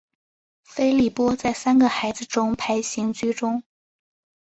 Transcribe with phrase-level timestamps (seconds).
[0.63, 3.61] 菲利波在三个孩子中排行居中。